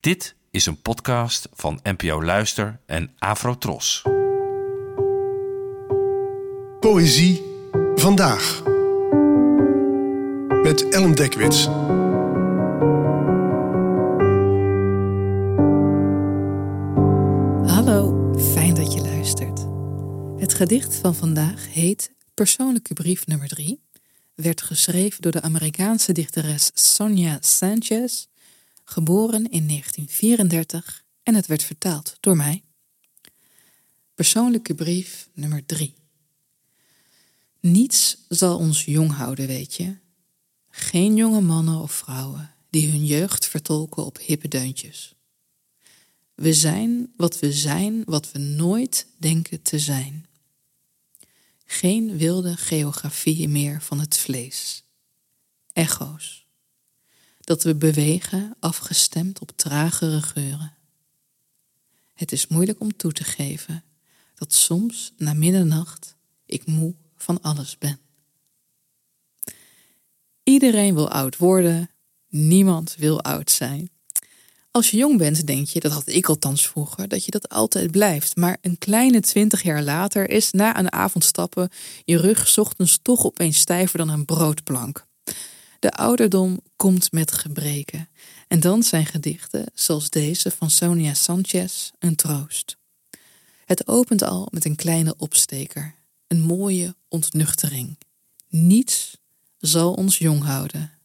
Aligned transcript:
Dit 0.00 0.34
is 0.50 0.66
een 0.66 0.82
podcast 0.82 1.48
van 1.52 1.80
NPO 1.82 2.22
Luister 2.22 2.80
en 2.86 3.14
Afrotros. 3.18 4.02
Poëzie 6.80 7.42
vandaag. 7.94 8.62
Met 10.62 10.88
Ellen 10.88 11.14
Dekwits. 11.14 11.64
Hallo, 17.74 18.32
fijn 18.52 18.74
dat 18.74 18.92
je 18.92 19.00
luistert. 19.00 19.66
Het 20.40 20.54
gedicht 20.54 20.94
van 20.94 21.14
vandaag 21.14 21.72
heet 21.72 22.12
Persoonlijke 22.34 22.94
brief 22.94 23.26
nummer 23.26 23.48
3. 23.48 23.82
Werd 24.34 24.62
geschreven 24.62 25.22
door 25.22 25.32
de 25.32 25.42
Amerikaanse 25.42 26.12
dichteres 26.12 26.70
Sonia 26.74 27.38
Sanchez, 27.40 28.26
geboren 28.90 29.50
in 29.50 29.66
1934 29.66 31.04
en 31.22 31.34
het 31.34 31.46
werd 31.46 31.62
vertaald 31.62 32.16
door 32.20 32.36
mij. 32.36 32.62
Persoonlijke 34.14 34.74
brief 34.74 35.28
nummer 35.32 35.66
3. 35.66 35.94
Niets 37.60 38.16
zal 38.28 38.58
ons 38.58 38.84
jong 38.84 39.12
houden, 39.12 39.46
weet 39.46 39.74
je. 39.74 39.96
Geen 40.68 41.16
jonge 41.16 41.40
mannen 41.40 41.80
of 41.80 41.92
vrouwen 41.92 42.54
die 42.70 42.90
hun 42.90 43.06
jeugd 43.06 43.46
vertolken 43.46 44.04
op 44.04 44.18
hippe 44.18 44.48
deuntjes. 44.48 45.14
We 46.34 46.54
zijn 46.54 47.12
wat 47.16 47.38
we 47.38 47.52
zijn, 47.52 48.02
wat 48.04 48.32
we 48.32 48.38
nooit 48.38 49.06
denken 49.16 49.62
te 49.62 49.78
zijn. 49.78 50.26
Geen 51.64 52.16
wilde 52.16 52.56
geografie 52.56 53.48
meer 53.48 53.82
van 53.82 54.00
het 54.00 54.16
vlees. 54.16 54.84
Echo's. 55.72 56.39
Dat 57.50 57.62
we 57.62 57.74
bewegen 57.74 58.56
afgestemd 58.60 59.38
op 59.38 59.52
tragere 59.56 60.22
geuren. 60.22 60.74
Het 62.14 62.32
is 62.32 62.46
moeilijk 62.46 62.80
om 62.80 62.96
toe 62.96 63.12
te 63.12 63.24
geven 63.24 63.84
dat 64.34 64.54
soms 64.54 65.12
na 65.16 65.32
middernacht 65.32 66.16
ik 66.46 66.66
moe 66.66 66.94
van 67.16 67.42
alles 67.42 67.78
ben. 67.78 67.98
Iedereen 70.42 70.94
wil 70.94 71.10
oud 71.10 71.36
worden, 71.36 71.90
niemand 72.28 72.94
wil 72.98 73.22
oud 73.22 73.50
zijn. 73.50 73.90
Als 74.70 74.90
je 74.90 74.96
jong 74.96 75.18
bent, 75.18 75.46
denk 75.46 75.66
je, 75.66 75.80
dat 75.80 75.92
had 75.92 76.08
ik 76.08 76.28
althans 76.28 76.68
vroeger, 76.68 77.08
dat 77.08 77.24
je 77.24 77.30
dat 77.30 77.48
altijd 77.48 77.90
blijft. 77.90 78.36
Maar 78.36 78.58
een 78.60 78.78
kleine 78.78 79.20
twintig 79.20 79.62
jaar 79.62 79.82
later 79.82 80.30
is 80.30 80.50
na 80.50 80.78
een 80.78 80.92
avond 80.92 81.24
stappen 81.24 81.70
je 82.04 82.16
rug 82.16 82.58
ochtends 82.58 82.98
toch 83.02 83.24
opeens 83.24 83.58
stijver 83.58 83.98
dan 83.98 84.08
een 84.08 84.24
broodplank. 84.24 85.08
De 85.80 85.92
ouderdom 85.92 86.60
komt 86.76 87.12
met 87.12 87.32
gebreken. 87.32 88.08
En 88.48 88.60
dan 88.60 88.82
zijn 88.82 89.06
gedichten, 89.06 89.66
zoals 89.74 90.10
deze 90.10 90.50
van 90.50 90.70
Sonia 90.70 91.14
Sanchez, 91.14 91.90
een 91.98 92.16
troost. 92.16 92.76
Het 93.64 93.88
opent 93.88 94.22
al 94.22 94.48
met 94.50 94.64
een 94.64 94.76
kleine 94.76 95.14
opsteker, 95.16 95.94
een 96.26 96.40
mooie 96.40 96.94
ontnuchtering. 97.08 97.98
Niets 98.48 99.16
zal 99.58 99.92
ons 99.92 100.18
jong 100.18 100.42
houden. 100.42 100.99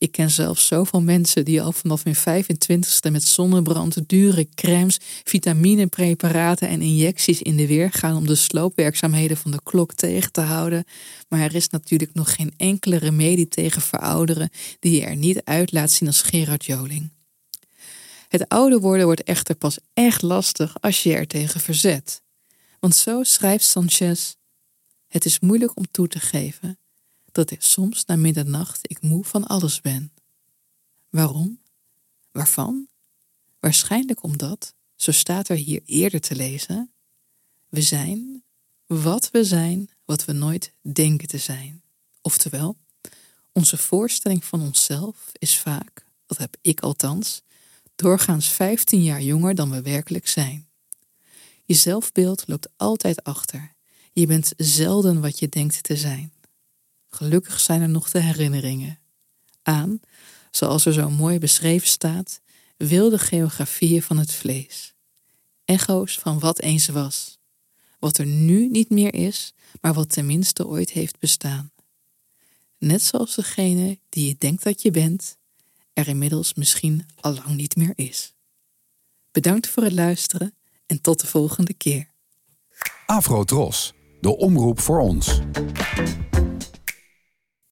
Ik 0.00 0.12
ken 0.12 0.30
zelfs 0.30 0.66
zoveel 0.66 1.02
mensen 1.02 1.44
die 1.44 1.62
al 1.62 1.72
vanaf 1.72 2.02
hun 2.04 2.16
25ste 2.16 3.12
met 3.12 3.24
zonnebrand, 3.24 4.08
dure 4.08 4.48
crèmes, 4.54 4.98
vitaminepreparaten 5.24 6.68
en 6.68 6.82
injecties 6.82 7.42
in 7.42 7.56
de 7.56 7.66
weer 7.66 7.92
gaan 7.92 8.16
om 8.16 8.26
de 8.26 8.34
sloopwerkzaamheden 8.34 9.36
van 9.36 9.50
de 9.50 9.60
klok 9.62 9.94
tegen 9.94 10.32
te 10.32 10.40
houden. 10.40 10.84
Maar 11.28 11.40
er 11.40 11.54
is 11.54 11.68
natuurlijk 11.68 12.14
nog 12.14 12.34
geen 12.34 12.54
enkele 12.56 12.96
remedie 12.96 13.48
tegen 13.48 13.82
verouderen 13.82 14.50
die 14.78 15.00
je 15.00 15.04
er 15.04 15.16
niet 15.16 15.44
uit 15.44 15.72
laat 15.72 15.90
zien 15.90 16.08
als 16.08 16.22
Gerard 16.22 16.64
Joling. 16.64 17.10
Het 18.28 18.48
ouder 18.48 18.80
worden 18.80 19.06
wordt 19.06 19.22
echter 19.22 19.54
pas 19.54 19.78
echt 19.94 20.22
lastig 20.22 20.80
als 20.80 21.02
je 21.02 21.14
er 21.14 21.26
tegen 21.26 21.60
verzet. 21.60 22.22
Want 22.78 22.96
zo 22.96 23.22
schrijft 23.22 23.64
Sanchez: 23.64 24.34
Het 25.08 25.24
is 25.24 25.40
moeilijk 25.40 25.76
om 25.76 25.84
toe 25.90 26.08
te 26.08 26.20
geven 26.20 26.79
dat 27.32 27.50
ik 27.50 27.62
soms 27.62 28.04
na 28.04 28.16
middernacht 28.16 28.90
ik 28.90 29.02
moe 29.02 29.24
van 29.24 29.46
alles 29.46 29.80
ben. 29.80 30.12
Waarom? 31.08 31.60
Waarvan? 32.30 32.88
Waarschijnlijk 33.60 34.22
omdat, 34.22 34.74
zo 34.96 35.12
staat 35.12 35.48
er 35.48 35.56
hier 35.56 35.82
eerder 35.84 36.20
te 36.20 36.36
lezen, 36.36 36.92
we 37.68 37.82
zijn 37.82 38.42
wat 38.86 39.30
we 39.30 39.44
zijn, 39.44 39.88
wat 40.04 40.24
we 40.24 40.32
nooit 40.32 40.72
denken 40.80 41.28
te 41.28 41.38
zijn. 41.38 41.82
Oftewel, 42.22 42.76
onze 43.52 43.76
voorstelling 43.76 44.44
van 44.44 44.60
onszelf 44.60 45.32
is 45.38 45.58
vaak, 45.58 46.06
dat 46.26 46.38
heb 46.38 46.56
ik 46.60 46.80
althans, 46.80 47.42
doorgaans 47.94 48.48
15 48.48 49.02
jaar 49.02 49.22
jonger 49.22 49.54
dan 49.54 49.70
we 49.70 49.82
werkelijk 49.82 50.28
zijn. 50.28 50.68
Je 51.64 51.74
zelfbeeld 51.74 52.44
loopt 52.46 52.68
altijd 52.76 53.24
achter. 53.24 53.74
Je 54.12 54.26
bent 54.26 54.52
zelden 54.56 55.20
wat 55.20 55.38
je 55.38 55.48
denkt 55.48 55.82
te 55.82 55.96
zijn. 55.96 56.32
Gelukkig 57.10 57.60
zijn 57.60 57.82
er 57.82 57.88
nog 57.88 58.10
de 58.10 58.20
herinneringen 58.20 58.98
aan, 59.62 60.00
zoals 60.50 60.86
er 60.86 60.92
zo 60.92 61.10
mooi 61.10 61.38
beschreven 61.38 61.88
staat, 61.88 62.40
wilde 62.76 63.18
geografieën 63.18 64.02
van 64.02 64.18
het 64.18 64.32
vlees. 64.32 64.94
Echo's 65.64 66.18
van 66.18 66.38
wat 66.38 66.60
eens 66.60 66.88
was. 66.88 67.38
Wat 67.98 68.18
er 68.18 68.26
nu 68.26 68.68
niet 68.68 68.90
meer 68.90 69.14
is, 69.14 69.54
maar 69.80 69.94
wat 69.94 70.12
tenminste 70.12 70.66
ooit 70.66 70.90
heeft 70.90 71.18
bestaan. 71.18 71.72
Net 72.78 73.02
zoals 73.02 73.34
degene 73.34 73.98
die 74.08 74.26
je 74.26 74.36
denkt 74.38 74.62
dat 74.62 74.82
je 74.82 74.90
bent, 74.90 75.36
er 75.92 76.08
inmiddels 76.08 76.54
misschien 76.54 77.06
al 77.20 77.34
lang 77.34 77.56
niet 77.56 77.76
meer 77.76 77.92
is. 77.94 78.34
Bedankt 79.30 79.68
voor 79.68 79.82
het 79.82 79.92
luisteren 79.92 80.54
en 80.86 81.00
tot 81.00 81.20
de 81.20 81.26
volgende 81.26 81.74
keer. 81.74 82.10
Afro 83.06 83.44
Tros, 83.44 83.92
de 84.20 84.36
omroep 84.36 84.80
voor 84.80 85.00
ons. 85.00 85.40